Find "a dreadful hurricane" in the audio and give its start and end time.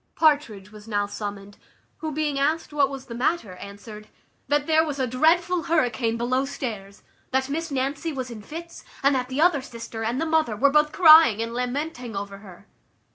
4.97-6.17